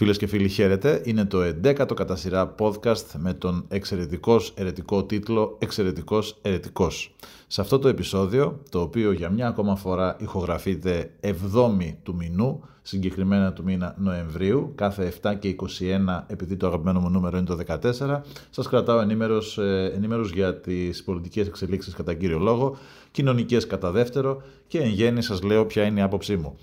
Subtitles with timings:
[0.00, 5.56] Φίλες και φίλοι χαίρετε, είναι το 11ο κατά σειρά podcast με τον εξαιρετικός ερετικό τίτλο
[5.58, 7.14] «Εξαιρετικός ερετικός».
[7.46, 13.52] Σε αυτό το επεισόδιο, το οποίο για μια ακόμα φορά ηχογραφείται 7η του μηνού, συγκεκριμένα
[13.52, 18.20] του μήνα Νοεμβρίου, κάθε 7 και 21, επειδή το αγαπημένο μου νούμερο είναι το 14,
[18.50, 22.76] σας κρατάω ενήμερος, ε, ενήμερος για τις πολιτικές εξελίξεις κατά κύριο λόγο,
[23.10, 26.58] κοινωνικές κατά δεύτερο και εν γέννη σας λέω ποια είναι η άποψή μου.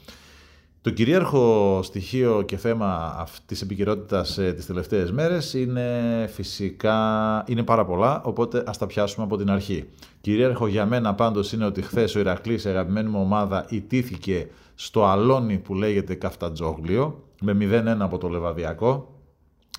[0.81, 7.85] Το κυρίαρχο στοιχείο και θέμα της επικαιρότητας ε, τις τελευταίες μέρες είναι φυσικά είναι πάρα
[7.85, 9.85] πολλά, οπότε ας τα πιάσουμε από την αρχή.
[10.21, 15.05] Κυρίαρχο για μένα πάντως είναι ότι χθες ο Ηρακλής, η αγαπημένη μου ομάδα, ιτήθηκε στο
[15.05, 19.11] αλόνι που λέγεται Καφτατζόγλιο, με 0-1 από το Λεβαδιακό.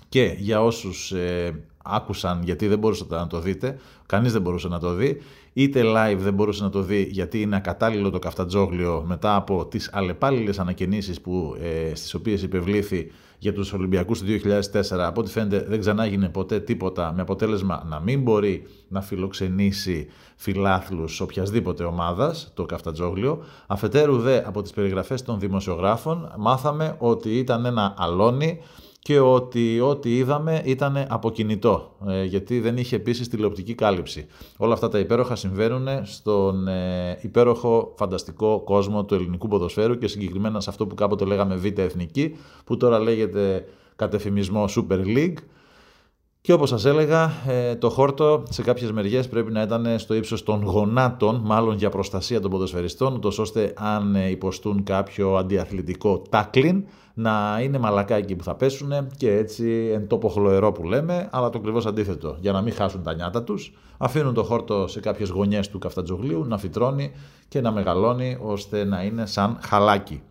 [0.09, 4.79] Και για όσους ε, άκουσαν γιατί δεν μπορούσατε να το δείτε, κανείς δεν μπορούσε να
[4.79, 5.21] το δει,
[5.53, 9.91] είτε live δεν μπορούσε να το δει γιατί είναι ακατάλληλο το καφτατζόγλιο μετά από τις
[9.93, 15.07] αλλεπάλληλες ανακαινήσεις που, ε, στις οποίες υπευλήθη για τους Ολυμπιακούς του 2004.
[15.07, 20.07] Από ό,τι φαίνεται δεν ξανά έγινε ποτέ τίποτα με αποτέλεσμα να μην μπορεί να φιλοξενήσει
[20.37, 23.45] φιλάθλους οποιασδήποτε ομάδας το καφτατζόγλιο.
[23.67, 28.59] Αφετέρου δε από τις περιγραφές των δημοσιογράφων μάθαμε ότι ήταν ένα αλόνι
[28.99, 34.27] και ότι ό,τι είδαμε ήταν αποκινητό, ε, γιατί δεν είχε επίσης τηλεοπτική κάλυψη.
[34.57, 40.61] Όλα αυτά τα υπέροχα συμβαίνουν στον ε, υπέροχο φανταστικό κόσμο του ελληνικού ποδοσφαίρου και συγκεκριμένα
[40.61, 43.65] σε αυτό που κάποτε λέγαμε Β' Εθνική, που τώρα λέγεται
[43.97, 45.37] κατεφημισμό Super League.
[46.41, 50.43] Και όπως σας έλεγα, ε, το χόρτο σε κάποιες μεριές πρέπει να ήταν στο ύψος
[50.43, 57.61] των γονάτων, μάλλον για προστασία των ποδοσφαιριστών, ούτως ώστε αν υποστούν κάποιο αντιαθλητικό τάκλιν, να
[57.63, 61.59] είναι μαλακά εκεί που θα πέσουν και έτσι εν τόπο χλωερό που λέμε, αλλά το
[61.59, 62.37] ακριβώς αντίθετο.
[62.41, 66.45] Για να μην χάσουν τα νιάτα τους, αφήνουν το χόρτο σε κάποιες γωνιές του καφτατζογλίου
[66.45, 67.13] να φυτρώνει
[67.49, 70.23] και να μεγαλώνει ώστε να είναι σαν χαλάκι.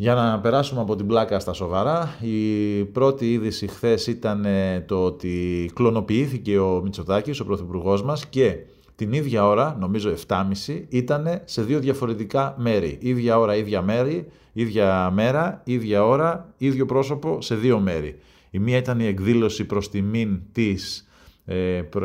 [0.00, 5.04] Για να περάσουμε από την πλάκα στα σοβαρά, η πρώτη είδηση χθες ήταν ε, το
[5.04, 8.56] ότι κλωνοποιήθηκε ο Μητσοτάκης, ο πρωθυπουργός μας και
[8.94, 10.44] την ίδια ώρα, νομίζω 7.30,
[10.88, 12.98] ήταν σε δύο διαφορετικά μέρη.
[13.00, 18.18] Ίδια ώρα, ίδια μέρη, ίδια μέρα, ίδια ώρα, ίδιο πρόσωπο σε δύο μέρη.
[18.50, 21.07] Η μία ήταν η εκδήλωση προς τιμήν της, ε,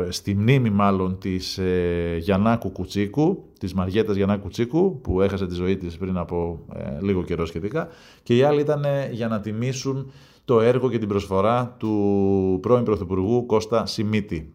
[0.08, 5.76] στη μνήμη μάλλον της ε, Γιαννάκου Κουτσίκου, της Μαριέτας Γιαννάκου Κουτσίκου, που έχασε τη ζωή
[5.76, 7.88] της πριν από ε, λίγο καιρό σχετικά,
[8.22, 10.12] και η άλλη ήταν ε, για να τιμήσουν
[10.44, 14.52] το έργο και την προσφορά του πρώην Πρωθυπουργού Κώστα Σιμίτη.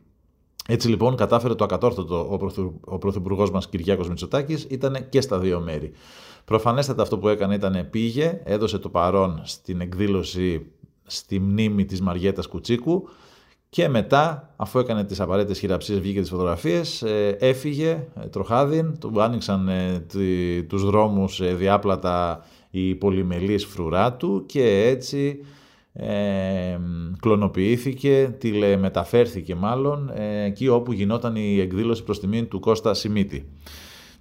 [0.68, 2.40] Έτσι λοιπόν κατάφερε το ακατόρθωτο
[2.82, 5.92] ο Πρωθυπουργός μας Κυριάκος Μητσοτάκης, ήταν και στα δύο μέρη.
[6.46, 10.66] Προφανέστατα αυτό που έκανε ήταν πήγε, έδωσε το παρόν στην εκδήλωση
[11.04, 13.10] στη μνήμη της Μαριέτας Κουτσίκου
[13.70, 19.22] και μετά, αφού έκανε τις απαραίτητες χειραψίες, βγήκε τις φωτογραφίες, ε, έφυγε ε, τροχάδιν, του
[19.22, 20.06] άνοιξαν ε,
[20.68, 25.40] τους δρόμους διάπλατα οι πολυμελείς φρουρά του και έτσι
[25.94, 26.78] ε,
[27.20, 30.12] κλωνοποιήθηκε, τηλεμεταφέρθηκε μάλλον
[30.46, 33.50] εκεί όπου γινόταν η εκδήλωση προς τιμήν του Κώστα Σιμίτη.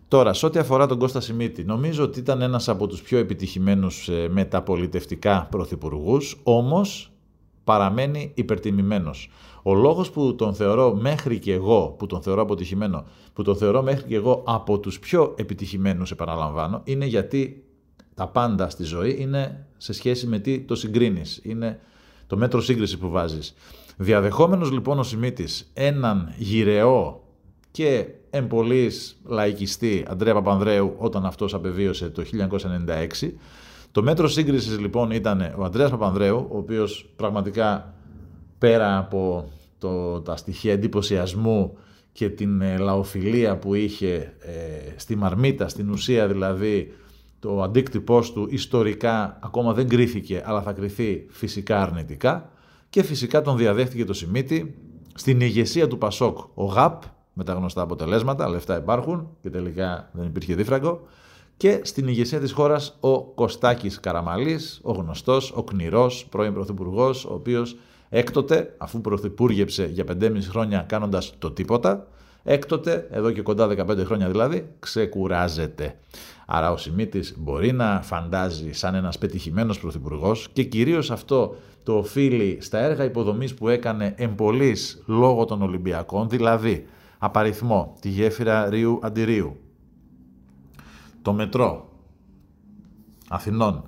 [0.08, 4.08] Τώρα, σε ό,τι αφορά τον Κώστα Σιμίτη, νομίζω ότι ήταν ένας από τους πιο επιτυχημένους
[4.08, 7.12] ε, μεταπολιτευτικά πρωθυπουργούς, όμως
[7.68, 9.30] παραμένει υπερτιμημένος.
[9.62, 13.82] Ο λόγος που τον θεωρώ μέχρι και εγώ, που τον θεωρώ αποτυχημένο, που τον θεωρώ
[13.82, 17.64] μέχρι και εγώ από τους πιο επιτυχημένους, επαναλαμβάνω, είναι γιατί
[18.14, 21.40] τα πάντα στη ζωή είναι σε σχέση με τι το συγκρίνεις.
[21.42, 21.80] Είναι
[22.26, 23.54] το μέτρο σύγκριση που βάζεις.
[23.96, 27.22] Διαδεχόμενος λοιπόν ο Σιμίτης έναν γυρεό
[27.70, 32.22] και εμπολής λαϊκιστή Αντρέα Παπανδρέου όταν αυτός απεβίωσε το
[33.20, 33.32] 1996.
[33.92, 37.94] Το μέτρο σύγκρισης λοιπόν ήταν ο Αντρέας Παπανδρέου, ο οποίος πραγματικά
[38.58, 39.48] πέρα από
[39.78, 41.78] το, τα στοιχεία εντυπωσιασμού
[42.12, 46.92] και την ε, λαοφιλία που είχε ε, στη μαρμίτα, στην ουσία δηλαδή
[47.38, 52.50] το αντίκτυπός του ιστορικά ακόμα δεν κρίθηκε αλλά θα κριθεί φυσικά αρνητικά
[52.90, 54.74] και φυσικά τον διαδέχτηκε το Σιμίτη
[55.14, 57.02] στην ηγεσία του Πασόκ ο ΓΑΠ
[57.32, 61.00] με τα γνωστά αποτελέσματα, λεφτά υπάρχουν και τελικά δεν υπήρχε δίφραγκο.
[61.58, 67.34] Και στην ηγεσία της χώρας ο Κωστάκης Καραμαλής, ο γνωστός, ο κνηρός πρώην πρωθυπουργός, ο
[67.34, 67.76] οποίος
[68.08, 72.06] έκτοτε, αφού πρωθυπουργέψε για 5,5 χρόνια κάνοντας το τίποτα,
[72.42, 75.98] Έκτοτε, εδώ και κοντά 15 χρόνια δηλαδή, ξεκουράζεται.
[76.46, 82.58] Άρα ο Σιμίτης μπορεί να φαντάζει σαν ένας πετυχημένος πρωθυπουργός και κυρίως αυτό το οφείλει
[82.60, 86.86] στα έργα υποδομής που έκανε εμπολής λόγω των Ολυμπιακών, δηλαδή
[87.18, 89.56] απαριθμό τη γέφυρα Ρίου Αντιρίου,
[91.28, 91.88] το μετρό
[93.28, 93.84] Αθηνών,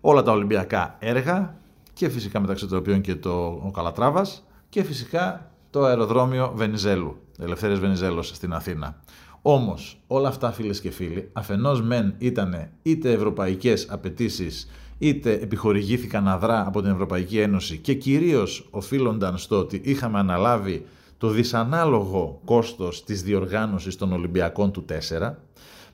[0.00, 1.54] όλα τα Ολυμπιακά έργα
[1.92, 7.78] και φυσικά μεταξύ των οποίων και το ο Καλατράβας και φυσικά το αεροδρόμιο Βενιζέλου, Ελευθέρης
[7.78, 9.00] Βενιζέλος στην Αθήνα.
[9.42, 14.68] Όμως όλα αυτά φίλες και φίλοι αφενός μεν ήταν είτε ευρωπαϊκές απαιτήσεις
[14.98, 20.86] είτε επιχορηγήθηκαν αδρά από την Ευρωπαϊκή Ένωση και κυρίως οφείλονταν στο ότι είχαμε αναλάβει
[21.18, 25.34] το δυσανάλογο κόστος της διοργάνωσης των Ολυμπιακών του 4,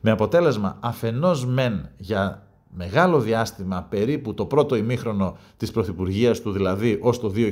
[0.00, 6.98] με αποτέλεσμα αφενός μεν για μεγάλο διάστημα, περίπου το πρώτο ημίχρονο της Πρωθυπουργίας του, δηλαδή
[7.02, 7.50] ως το 2000,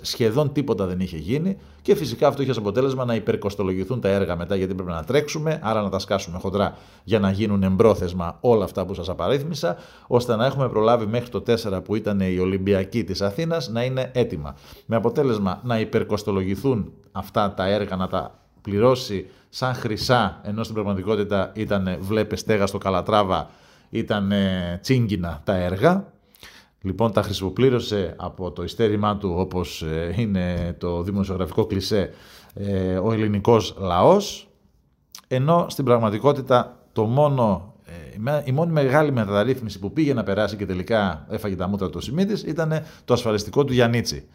[0.00, 4.36] σχεδόν τίποτα δεν είχε γίνει και φυσικά αυτό είχε ως αποτέλεσμα να υπερκοστολογηθούν τα έργα
[4.36, 8.64] μετά γιατί πρέπει να τρέξουμε, άρα να τα σκάσουμε χοντρά για να γίνουν εμπρόθεσμα όλα
[8.64, 13.04] αυτά που σας απαρίθμησα, ώστε να έχουμε προλάβει μέχρι το 4 που ήταν η Ολυμπιακή
[13.04, 14.54] της Αθήνας να είναι έτοιμα.
[14.86, 18.38] Με αποτέλεσμα να υπερκοστολογηθούν αυτά τα έργα, να τα
[18.68, 23.50] πληρώσει σαν χρυσά, ενώ στην πραγματικότητα ήταν βλέπε στέγα στο Καλατράβα
[23.90, 24.32] ήταν
[24.80, 26.12] τσίγκινα τα έργα.
[26.80, 32.10] Λοιπόν, τα χρησιμοπλήρωσε από το ιστέρημά του, όπως ε, είναι το δημοσιογραφικό κλισέ,
[32.54, 34.48] ε, ο ελληνικός λαός,
[35.28, 37.74] ενώ στην πραγματικότητα το μόνο,
[38.24, 42.00] ε, η μόνη μεγάλη μεταρρύθμιση που πήγε να περάσει και τελικά έφαγε τα μούτρα του
[42.00, 44.28] Σιμίτης ήταν το ασφαλιστικό του Γιαννίτσι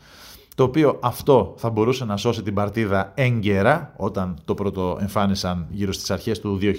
[0.56, 5.94] το οποίο αυτό θα μπορούσε να σώσει την παρτίδα έγκαιρα όταν το πρώτο εμφάνισαν γύρω
[5.94, 6.72] στις αρχές του 2000.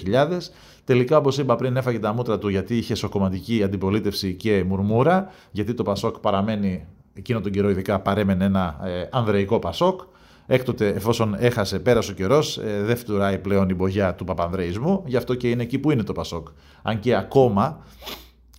[0.84, 5.74] Τελικά, όπως είπα πριν, έφαγε τα μούτρα του γιατί είχε σοκοματική αντιπολίτευση και μουρμούρα, γιατί
[5.74, 10.00] το Πασόκ παραμένει, εκείνο τον καιρό ειδικά παρέμενε ένα ε, ανδρεϊκό Πασόκ.
[10.46, 15.16] Έκτοτε, εφόσον έχασε, πέρασε ο καιρός, ε, δεν φτουράει πλέον η μπογιά του Παπανδρεϊσμού, γι'
[15.16, 16.48] αυτό και είναι εκεί που είναι το Πασόκ.
[16.82, 17.78] Αν και ακόμα,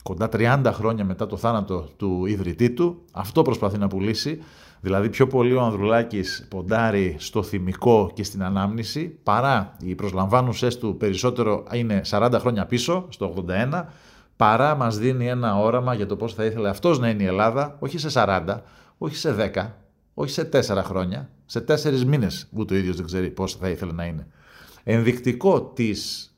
[0.03, 4.39] κοντά 30 χρόνια μετά το θάνατο του ιδρυτή του, αυτό προσπαθεί να πουλήσει
[4.85, 10.97] Δηλαδή πιο πολύ ο Ανδρουλάκης ποντάρει στο θυμικό και στην ανάμνηση παρά οι προσλαμβάνουσες του
[10.97, 13.83] περισσότερο είναι 40 χρόνια πίσω, στο 81,
[14.35, 17.75] παρά μας δίνει ένα όραμα για το πώς θα ήθελε αυτός να είναι η Ελλάδα,
[17.79, 18.61] όχι σε 40,
[18.97, 19.67] όχι σε 10,
[20.13, 23.91] όχι σε 4 χρόνια, σε 4 μήνες που το ίδιος δεν ξέρει πώς θα ήθελε
[23.91, 24.27] να είναι.
[24.83, 26.29] Ενδεικτικό της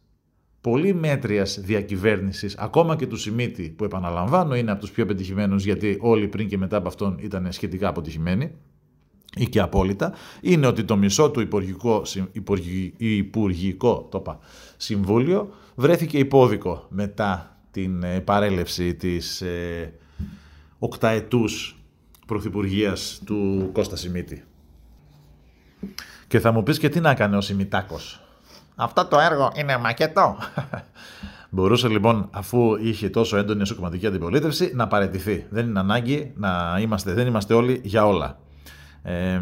[0.61, 5.97] πολύ μέτριας διακυβέρνησης, ακόμα και του Σιμίτη, που επαναλαμβάνω είναι από τους πιο πετυχημένους, γιατί
[6.01, 8.51] όλοι πριν και μετά από αυτόν ήταν σχετικά αποτυχημένοι
[9.35, 12.01] ή και απόλυτα, είναι ότι το μισό του υπουργικό,
[12.97, 14.39] υπουργικό το
[14.77, 19.93] συμβούλιο βρέθηκε υπόδικο μετά την ε, παρέλευση της ε,
[20.79, 21.79] οκταετούς
[22.27, 24.43] πρωθυπουργίας του Κώστα Σιμίτη.
[26.27, 28.26] Και θα μου πεις και τι να έκανε ο Σιμιτάκος.
[28.79, 30.37] Αυτό το έργο είναι μακετό.
[31.49, 35.45] Μπορούσε λοιπόν, αφού είχε τόσο έντονη εσωκομματική αντιπολίτευση, να παραιτηθεί.
[35.49, 38.39] Δεν είναι ανάγκη να είμαστε, δεν είμαστε όλοι για όλα.
[39.03, 39.41] Ε,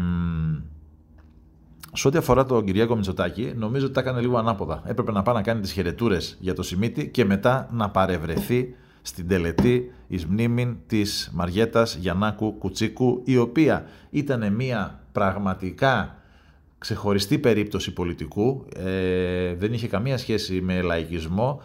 [1.92, 4.82] σε ό,τι αφορά τον Κυριάκο Μητσοτάκη, νομίζω ότι τα έκανε λίγο ανάποδα.
[4.84, 9.28] Έπρεπε να πάει να κάνει τις χαιρετούρες για το Σιμίτι και μετά να παρευρεθεί στην
[9.28, 16.15] τελετή εις μνήμην της Μαριέτας Γιαννάκου Κουτσίκου, η οποία ήταν μια πραγματικά
[16.78, 21.62] ξεχωριστή περίπτωση πολιτικού, ε, δεν είχε καμία σχέση με λαϊκισμό,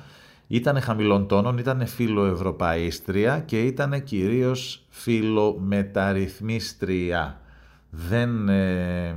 [0.48, 7.42] ήταν χαμηλών τόνων, ήταν φιλοευρωπαίστρια και ήταν κυρίως φιλομεταρρυθμίστρια.
[7.90, 9.16] Δεν, ε,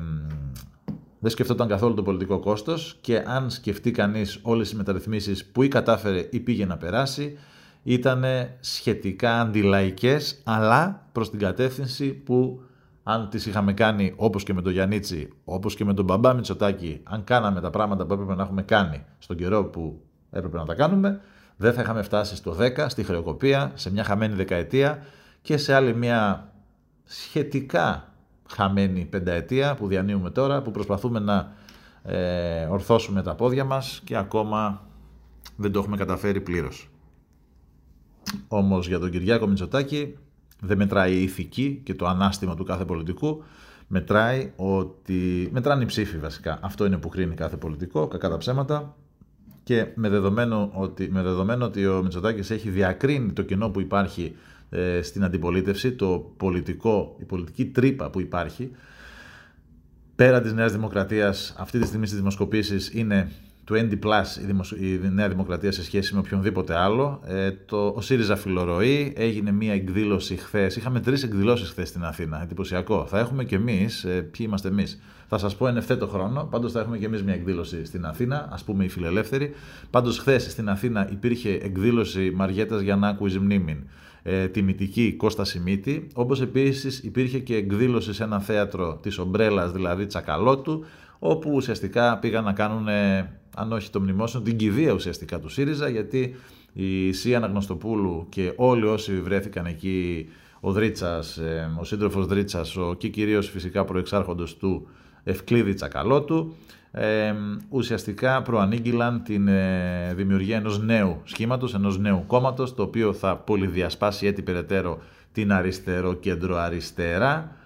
[1.19, 5.69] δεν σκεφτόταν καθόλου το πολιτικό κόστος και αν σκεφτεί κανείς όλες οι μεταρρυθμίσεις που ή
[5.69, 7.39] κατάφερε ή πήγε να περάσει,
[7.83, 8.25] ήταν
[8.61, 12.63] σχετικά αντιλαϊκές, αλλά προς την κατεύθυνση που
[13.07, 17.01] αν τις είχαμε κάνει όπως και με τον Γιαννίτσι, όπως και με τον Μπαμπά Μητσοτάκη,
[17.03, 20.75] αν κάναμε τα πράγματα που έπρεπε να έχουμε κάνει στον καιρό που έπρεπε να τα
[20.75, 21.21] κάνουμε,
[21.57, 25.07] δεν θα είχαμε φτάσει στο 10, στη χρεοκοπία, σε μια χαμένη δεκαετία
[25.43, 26.53] και σε άλλη μια
[27.05, 28.13] σχετικά
[28.51, 31.53] χαμένη πενταετία που διανύουμε τώρα, που προσπαθούμε να
[32.03, 34.87] ε, ορθώσουμε τα πόδια μας και ακόμα
[35.57, 36.89] δεν το έχουμε καταφέρει πλήρως.
[38.49, 40.17] Όμως για τον Κυριάκο Μητσοτάκη
[40.67, 43.43] δεν μετράει η ηθική και το ανάστημα του κάθε πολιτικού.
[43.89, 45.49] Μετράει ότι.
[45.53, 46.59] Μετράνε οι ψήφοι βασικά.
[46.63, 48.97] Αυτό είναι που κρίνει κάθε πολιτικό, κακά τα ψέματα.
[49.63, 54.35] Και με δεδομένο ότι, με δεδομένο ότι ο Μητσοτάκης έχει διακρίνει το κενό που υπάρχει
[54.71, 58.71] ε, στην αντιπολίτευση, το πολιτικό, η πολιτική τρύπα που υπάρχει,
[60.17, 63.31] πέρα της Νέας Δημοκρατίας, αυτή τη στιγμή στις δημοσκοπήσεις είναι
[63.65, 64.71] του ND Plus η, δημοσ...
[64.71, 67.21] η Νέα Δημοκρατία σε σχέση με οποιονδήποτε άλλο.
[67.27, 67.93] Ε, το...
[67.97, 70.77] Ο ΣΥΡΙΖΑ φιλορροή έγινε μια εκδήλωση χθες.
[70.77, 72.43] Είχαμε τρεις εκδηλώσεις χθες στην Αθήνα.
[72.43, 73.07] Εντυπωσιακό.
[73.07, 74.05] Θα έχουμε και εμείς.
[74.05, 75.01] Ε, ποιοι είμαστε εμείς.
[75.29, 76.49] Θα σας πω εν ευθέτω χρόνο.
[76.51, 79.55] Πάντως θα έχουμε και εμείς μια εκδήλωση στην Αθήνα, ας πούμε οι φιλελεύθεροι.
[79.91, 83.89] Πάντως χθες στην Αθήνα υπήρχε εκδήλωση Μαριέτας Γιαννάκου ει μνήμην.
[84.23, 90.07] Ε, τιμητική Κώστα Σιμίτη, όπως επίσης υπήρχε και εκδήλωση σε ένα θέατρο της Ομπρέλας, δηλαδή
[90.07, 90.85] Τσακαλώτου,
[91.19, 92.87] όπου ουσιαστικά πήγαν να κάνουν
[93.57, 96.35] αν όχι το μνημόσυνο, την κηδεία ουσιαστικά του ΣΥΡΙΖΑ, γιατί
[96.73, 100.29] η Σία Αναγνωστοπούλου και όλοι όσοι βρέθηκαν εκεί,
[100.61, 104.89] ο Δρίτσας, ε, ο σύντροφος Δρίτσας, ο, και κυρίως φυσικά προεξάρχοντος του
[105.25, 106.55] Ευκλήδη Τσακαλώτου,
[106.91, 107.35] ε,
[107.69, 114.27] ουσιαστικά προανήγγυλαν την ε, δημιουργία ενός νέου σχήματος, ενός νέου κόμματος, το οποίο θα πολυδιασπάσει
[114.27, 114.99] έτσι περαιτέρω
[115.33, 117.57] την αριστερό κέντρο αριστερά.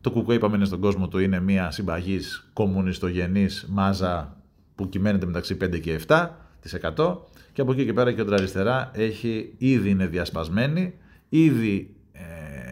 [0.00, 4.36] Το ΚΚ είπαμε είναι στον κόσμο του, είναι μια συμπαγής κομμουνιστογενής μάζα
[4.82, 7.16] που κυμαίνεται μεταξύ 5 και 7%
[7.52, 10.94] και από εκεί και πέρα η κεντροαριστερά έχει, ήδη είναι διασπασμένη,
[11.28, 12.20] ήδη ε,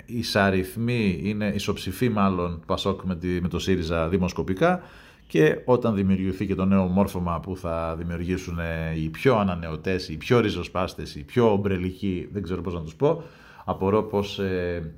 [0.06, 4.82] εισαριθμοί, είναι ισοψηφή μάλλον Πασόκ με, τη, με το ΣΥΡΙΖΑ δημοσκοπικά
[5.26, 10.16] και όταν δημιουργηθεί και το νέο μόρφωμα που θα δημιουργήσουν ε, οι πιο ανανεωτές, οι
[10.16, 13.22] πιο ριζοσπάστες, οι πιο ομπρελικοί, δεν ξέρω πώς να τους πω,
[13.64, 14.94] απορώ πως ε,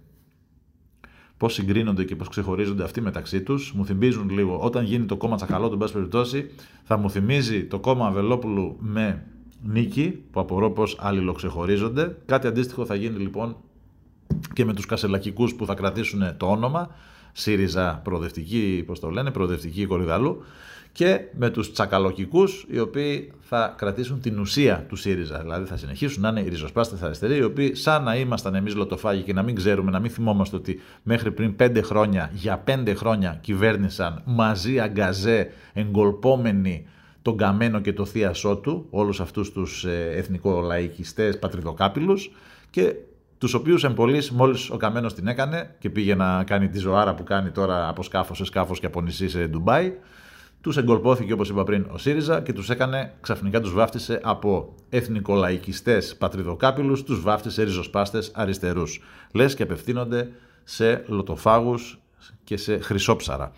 [1.42, 3.72] πώς συγκρίνονται και πώς ξεχωρίζονται αυτοί μεταξύ τους.
[3.72, 6.50] Μου θυμίζουν λίγο, όταν γίνει το κόμμα Τσακαλώ, τον πάση περιπτώσει,
[6.82, 9.26] θα μου θυμίζει το κόμμα Βελόπουλου με
[9.62, 12.16] νίκη, που απορώ πώς αλληλοξεχωρίζονται.
[12.26, 13.56] Κάτι αντίστοιχο θα γίνει λοιπόν
[14.52, 16.90] και με τους κασελακικούς που θα κρατήσουν το όνομα.
[17.32, 20.44] ΣΥΡΙΖΑ προοδευτική, πώς το λένε, προοδευτική κορυδαλού
[20.92, 25.38] και με τους τσακαλοκικούς οι οποίοι θα κρατήσουν την ουσία του ΣΥΡΙΖΑ.
[25.38, 29.22] Δηλαδή θα συνεχίσουν να είναι οι ριζοσπάστες αριστεροί οι οποίοι σαν να ήμασταν εμείς λοτοφάγοι
[29.22, 33.38] και να μην ξέρουμε, να μην θυμόμαστε ότι μέχρι πριν πέντε χρόνια, για πέντε χρόνια
[33.40, 36.86] κυβέρνησαν μαζί αγκαζέ εγκολπόμενοι
[37.22, 42.30] τον Καμένο και το θείασό του, όλους αυτούς τους ε, εθνικολαϊκιστές πατριδοκάπηλους
[42.70, 42.94] και
[43.42, 47.24] τους οποίους εμπολή, μόλις ο Καμένος την έκανε και πήγε να κάνει τη ζωάρα που
[47.24, 49.92] κάνει τώρα από σκάφος σε σκάφος και από νησί σε Ντουμπάι,
[50.60, 56.16] τους εγκολπώθηκε όπως είπα πριν ο ΣΥΡΙΖΑ και τους έκανε ξαφνικά τους βάφτισε από εθνικολαϊκιστές
[56.16, 59.00] πατριδοκάπηλους, τους βάφτισε ριζοσπάστες αριστερούς.
[59.32, 60.28] Λες και απευθύνονται
[60.64, 61.98] σε λοτοφάγους
[62.44, 63.52] και σε χρυσόψαρα.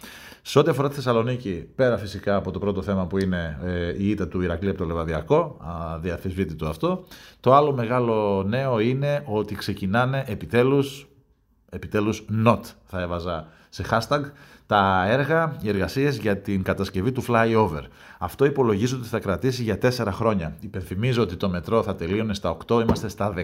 [0.46, 4.08] Σε ό,τι αφορά τη Θεσσαλονίκη, πέρα φυσικά από το πρώτο θέμα που είναι ε, η
[4.08, 5.56] ήττα του Ηρακλή από το Λεβαδιακό,
[5.94, 7.04] αδιαφυσβήτητο αυτό,
[7.40, 11.06] το άλλο μεγάλο νέο είναι ότι ξεκινάνε επιτέλους,
[11.70, 14.20] επιτέλους not θα έβαζα σε hashtag,
[14.66, 17.82] τα έργα, οι εργασίες για την κατασκευή του flyover.
[18.18, 20.56] Αυτό υπολογίζεται ότι θα κρατήσει για 4 χρόνια.
[20.60, 23.34] Υπενθυμίζω ότι το μετρό θα τελείωνε στα 8, είμαστε στα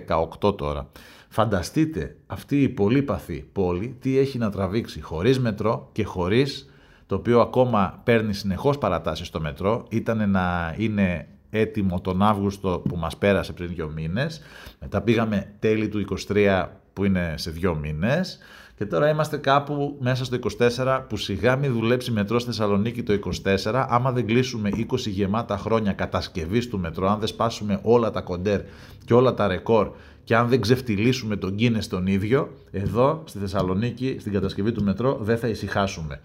[0.41, 0.89] 18 τώρα.
[1.29, 6.70] Φανταστείτε αυτή η πολύπαθη πόλη τι έχει να τραβήξει χωρίς μετρό και χωρίς
[7.11, 12.97] το οποίο ακόμα παίρνει συνεχώς παρατάσεις στο μετρό, ήταν να είναι έτοιμο τον Αύγουστο που
[12.97, 14.41] μας πέρασε πριν δύο μήνες,
[14.81, 18.39] μετά πήγαμε τέλη του 23 που είναι σε δύο μήνες,
[18.77, 20.39] και τώρα είμαστε κάπου μέσα στο
[20.77, 23.87] 24 που σιγά μην δουλέψει μετρό στη Θεσσαλονίκη το 24.
[23.89, 28.61] Άμα δεν κλείσουμε 20 γεμάτα χρόνια κατασκευής του μετρό, αν δεν σπάσουμε όλα τα κοντέρ
[29.05, 29.91] και όλα τα ρεκόρ
[30.25, 35.19] και αν δεν ξεφτυλίσουμε τον Κίνες τον ίδιο, εδώ στη Θεσσαλονίκη στην κατασκευή του μετρό
[35.21, 36.21] δεν θα ησυχάσουμε.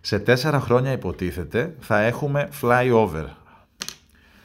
[0.00, 3.24] Σε 4 χρόνια υποτίθεται θα έχουμε flyover.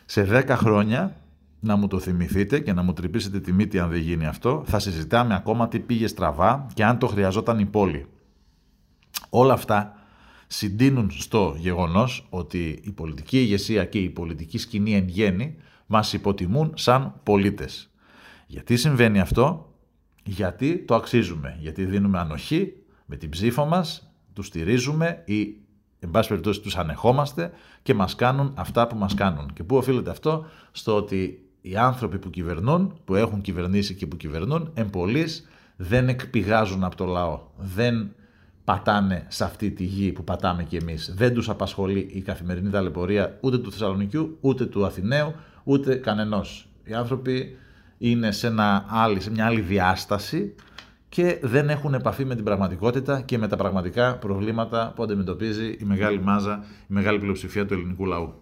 [0.06, 1.16] Σε 10 χρόνια
[1.60, 4.80] να μου το θυμηθείτε και να μου τρυπήσετε τη μύτη αν δεν γίνει αυτό, θα
[4.80, 8.06] συζητάμε ακόμα τι πήγε στραβά και αν το χρειαζόταν η πόλη.
[9.30, 9.96] Όλα αυτά
[10.48, 15.56] συντείνουν στο γεγονός ότι η πολιτική ηγεσία και η πολιτική σκηνή εν γέννη
[15.86, 17.90] μας υποτιμούν σαν πολίτες.
[18.48, 19.74] Γιατί συμβαίνει αυτό,
[20.24, 22.74] γιατί το αξίζουμε, γιατί δίνουμε ανοχή
[23.06, 25.56] με την ψήφο μας, τους στηρίζουμε ή
[26.00, 27.52] εν πάση περιπτώσει τους ανεχόμαστε
[27.84, 29.54] και μας κάνουν αυτά που μας κάνουν.
[29.54, 34.18] Και πού οφείλεται αυτό, στο ότι οι άνθρωποι που κυβερνούν, που έχουν κυβερνήσει και που
[34.18, 37.42] κυβερνούν, εμπολείς δεν εκπηγάζουν από το λαό.
[37.58, 38.12] Δεν
[38.64, 41.14] πατάνε σε αυτή τη γη που πατάμε κι εμείς.
[41.18, 46.68] Δεν τους απασχολεί η καθημερινή ταλαιπωρία ούτε του Θεσσαλονικιού, ούτε του Αθηναίου, ούτε κανενός.
[46.84, 47.58] Οι άνθρωποι
[47.98, 50.56] είναι σε, ένα άλλη, σε μια άλλη διάσταση
[51.14, 55.84] και δεν έχουν επαφή με την πραγματικότητα και με τα πραγματικά προβλήματα που αντιμετωπίζει η
[55.84, 58.34] μεγάλη μάζα, η μεγάλη πλειοψηφία του ελληνικού λαού.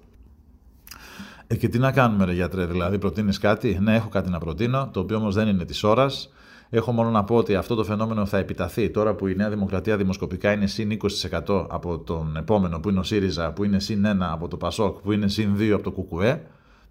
[1.47, 4.89] Ε, και τι να κάνουμε, ρε γιατρέ, δηλαδή, προτείνεις κάτι; Ναι, έχω κάτι να προτείνω,
[4.93, 6.31] το οποίο όμως δεν είναι της ώρας.
[6.69, 9.97] Έχω μόνο να πω ότι αυτό το φαινόμενο θα επιταθεί τώρα που η Νέα Δημοκρατία
[9.97, 10.99] δημοσκοπικά είναι συν
[11.47, 14.99] 20% από τον επόμενο που είναι ο ΣΥΡΙΖΑ, που είναι συν 1 από το ΠΑΣΟΚ,
[15.01, 16.41] που είναι συν 2 από το ΚΚΕ.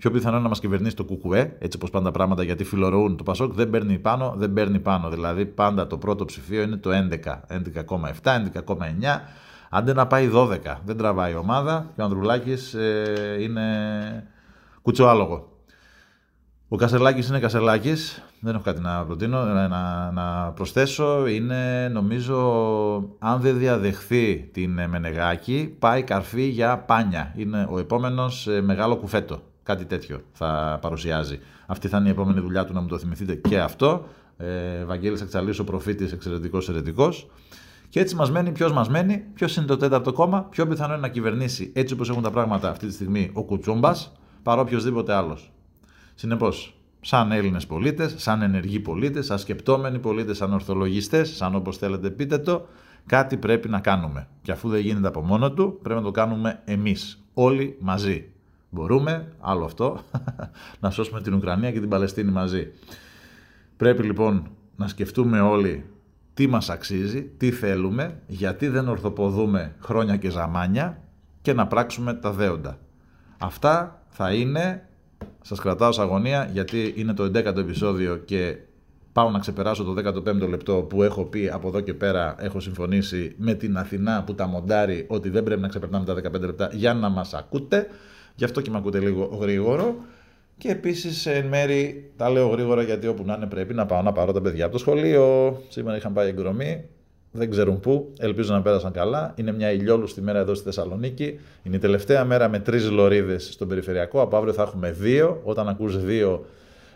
[0.00, 3.16] Πιο πιθανό να μας κυβερνήσει το ΚΚΕ, έτσι όπως πάντα πράγματα γιατί φιλορροούν.
[3.16, 5.08] Το ΠΑΣΟΚ δεν παίρνει πάνω, δεν παίρνει πάνω.
[5.08, 8.76] Δηλαδή πάντα το πρώτο ψηφίο είναι το 11, 11,7, 11,9
[9.70, 10.58] Άντε να πάει 12.
[10.84, 13.62] Δεν τραβάει η ομάδα και ο Ανδρουλάκης ε, είναι
[14.82, 15.48] κουτσοάλογο.
[16.68, 21.26] Ο Κασελάκης είναι Κασελάκης, δεν έχω κάτι να προτείνω, να, να προσθέσω.
[21.26, 22.36] Είναι νομίζω,
[23.18, 27.34] αν δεν διαδεχθεί την Μενεγάκη, πάει καρφί για πάνια.
[27.36, 29.42] Είναι ο επόμενος ε, μεγάλο κουφέτο.
[29.70, 31.38] Κάτι τέτοιο θα παρουσιάζει.
[31.66, 34.06] Αυτή θα είναι η επόμενη δουλειά του να μου το θυμηθείτε και αυτό.
[34.36, 37.30] Ε, Βαγγέλης Αξαλής, ο προφήτης, εξαιρετικός ερετικός.
[37.88, 41.02] Και έτσι μας μένει, ποιος μας μένει, ποιος είναι το τέταρτο κόμμα, πιο πιθανό είναι
[41.02, 44.12] να κυβερνήσει έτσι όπως έχουν τα πράγματα αυτή τη στιγμή ο Κουτσούμπας,
[44.42, 45.52] παρά οποιοδήποτε άλλος.
[46.14, 52.10] Συνεπώς, σαν Έλληνες πολίτες, σαν ενεργοί πολίτες, σαν σκεπτόμενοι πολίτες, σαν ορθολογιστές, σαν όπως θέλετε
[52.10, 52.66] πείτε το,
[53.06, 54.28] κάτι πρέπει να κάνουμε.
[54.42, 57.24] Και αφού δεν γίνεται από μόνο του, πρέπει να το κάνουμε εμείς.
[57.34, 58.29] Όλοι μαζί.
[58.70, 60.00] Μπορούμε, άλλο αυτό,
[60.80, 62.72] να σώσουμε την Ουκρανία και την Παλαιστίνη μαζί.
[63.76, 65.84] Πρέπει λοιπόν να σκεφτούμε όλοι
[66.34, 71.02] τι μας αξίζει, τι θέλουμε, γιατί δεν ορθοποδούμε χρόνια και ζαμάνια
[71.42, 72.78] και να πράξουμε τα δέοντα.
[73.38, 74.88] Αυτά θα είναι,
[75.42, 78.56] σας κρατάω σε αγωνία γιατί είναι το 11ο επεισόδιο και
[79.12, 83.34] πάω να ξεπεράσω το 15ο λεπτό που έχω πει από εδώ και πέρα έχω συμφωνήσει
[83.38, 86.94] με την Αθηνά που τα μοντάρει ότι δεν πρέπει να ξεπερνάμε τα 15 λεπτά για
[86.94, 87.86] να μας ακούτε.
[88.40, 89.94] Γι' αυτό και με ακούτε λίγο γρήγορο.
[90.58, 94.12] Και επίσης εν μέρη τα λέω γρήγορα γιατί όπου να είναι πρέπει να πάω να
[94.12, 95.56] πάρω τα παιδιά από το σχολείο.
[95.68, 96.84] Σήμερα είχαν πάει εγκρομή,
[97.30, 98.12] δεν ξέρουν πού.
[98.18, 99.34] Ελπίζω να πέρασαν καλά.
[99.36, 101.38] Είναι μια ηλιόλουστη μέρα εδώ στη Θεσσαλονίκη.
[101.62, 104.20] Είναι η τελευταία μέρα με τρεις λωρίδες στον περιφερειακό.
[104.20, 105.40] Από αύριο θα έχουμε δύο.
[105.44, 106.46] Όταν ακούς δύο,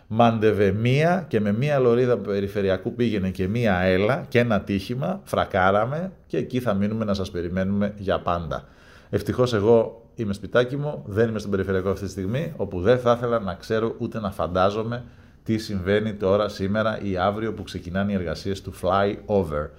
[0.07, 5.21] μάντευε μία και με μία λωρίδα περιφερειακού πήγαινε και μία έλα και ένα τύχημα.
[5.23, 8.67] Φρακάραμε και εκεί θα μείνουμε να σας περιμένουμε για πάντα.
[9.09, 13.11] Ευτυχώς εγώ είμαι σπιτάκι μου, δεν είμαι στον περιφερειακό αυτή τη στιγμή, όπου δεν θα
[13.17, 15.03] ήθελα να ξέρω ούτε να φαντάζομαι
[15.43, 19.69] τι συμβαίνει τώρα, σήμερα ή αύριο που ξεκινάνε οι εργασίες του Fly Over.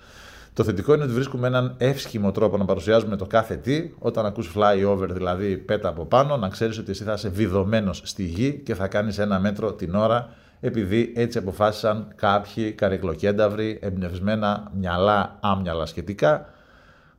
[0.52, 3.90] Το θετικό είναι ότι βρίσκουμε έναν εύσχυμο τρόπο να παρουσιάζουμε το κάθε τι.
[3.98, 8.02] Όταν ακούς fly over, δηλαδή πέτα από πάνω, να ξέρεις ότι εσύ θα είσαι βιδωμένος
[8.04, 10.28] στη γη και θα κάνεις ένα μέτρο την ώρα,
[10.60, 16.48] επειδή έτσι αποφάσισαν κάποιοι καρεκλοκένταυροι, εμπνευσμένα μυαλά, άμυαλα σχετικά,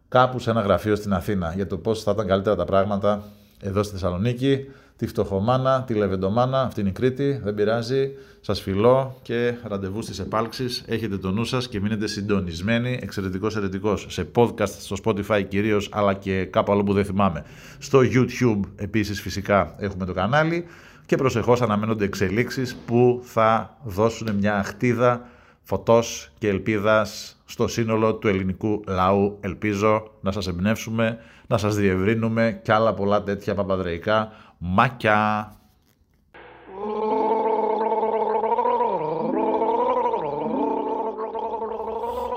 [0.09, 3.23] κάπου σε ένα γραφείο στην Αθήνα για το πώς θα ήταν καλύτερα τα πράγματα
[3.61, 4.65] εδώ στη Θεσσαλονίκη.
[4.97, 8.11] Τη φτωχομάνα, τη λεβεντομάνα, αυτή είναι η Κρήτη, δεν πειράζει.
[8.41, 10.83] Σας φιλώ και ραντεβού στις επάλξεις.
[10.87, 12.99] Έχετε το νου σας και μείνετε συντονισμένοι.
[13.01, 13.97] Εξαιρετικός, εξαιρετικό.
[13.97, 17.43] Σε podcast, στο Spotify κυρίως, αλλά και κάπου άλλο που δεν θυμάμαι.
[17.79, 20.65] Στο YouTube επίσης φυσικά έχουμε το κανάλι.
[21.05, 25.27] Και προσεχώς αναμένονται εξελίξεις που θα δώσουν μια χτίδα
[25.67, 29.37] φωτός και ελπίδας στο σύνολο του ελληνικού λαού.
[29.41, 34.31] Ελπίζω να σας εμπνεύσουμε, να σας διευρύνουμε και άλλα πολλά τέτοια παπαδρεϊκά.
[34.57, 35.51] Μάκια!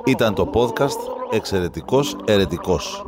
[0.05, 3.03] Ήταν το podcast «Εξαιρετικός Ερετικός».